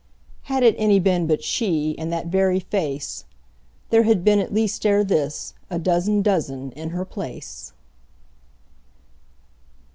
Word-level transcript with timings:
Had 0.45 0.63
it 0.63 0.73
any 0.79 0.99
been 0.99 1.27
but 1.27 1.43
she, 1.43 1.95
And 1.99 2.11
that 2.11 2.25
very 2.25 2.59
face, 2.59 3.23
There 3.91 4.01
had 4.01 4.23
been 4.23 4.39
at 4.39 4.51
least 4.51 4.83
ere 4.83 5.03
thisA 5.05 5.53
dozen 5.79 6.23
dozen 6.23 6.71
in 6.71 6.89
her 6.89 7.05
place. 7.05 7.71